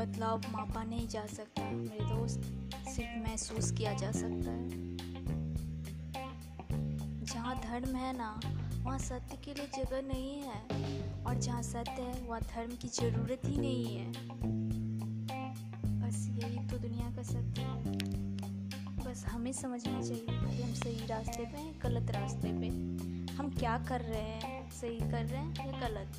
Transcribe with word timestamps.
बदलाव 0.00 0.38
मापा 0.38 0.84
नहीं 0.84 1.08
जा 1.08 1.26
सकता। 1.26 1.70
मेरे 1.70 2.04
दोस्त, 2.04 2.40
सिर्फ़ 2.88 3.28
महसूस 3.28 3.70
किया 3.70 3.94
जा 3.94 4.12
सकता 4.12 4.50
है। 4.50 4.68
जहाँ 7.24 7.60
धर्म 7.60 7.96
है 7.96 8.16
ना, 8.16 8.40
वहाँ 8.82 8.98
सत्य 8.98 9.36
के 9.44 9.54
लिए 9.54 9.84
जगह 9.84 10.02
नहीं 10.02 10.42
है। 10.42 10.60
और 11.24 11.34
जहाँ 11.34 11.62
सत्य 11.62 12.02
है, 12.02 12.22
वहाँ 12.26 12.40
धर्म 12.40 12.70
की 12.70 12.88
ज़रूरत 12.88 13.40
ही 13.44 13.56
नहीं 13.56 13.96
है। 13.96 14.12
बस 16.00 16.44
यही 16.44 16.68
तो 16.68 16.78
दुनिया 16.78 17.10
का 17.16 17.22
सत्य 17.22 17.62
है। 17.62 17.82
बस 18.96 19.24
हमें 19.26 19.52
समझना 19.52 20.02
चाहिए 20.02 20.56
कि 20.56 20.62
हम 20.62 20.74
सही 20.74 21.06
रास्ते 21.06 21.44
पे 21.44 21.58
हैं, 21.58 21.80
गलत 21.82 22.10
रास्ते 22.10 22.60
पे। 22.60 22.68
हम 23.32 23.54
क्या 23.58 23.78
कर 23.88 24.00
रहे 24.00 24.20
हैं? 24.20 24.70
सही 24.70 24.98
कर 24.98 25.24
रहे 25.24 25.40
हैं 25.40 25.72
या 25.72 25.88
गलत? 25.88 26.12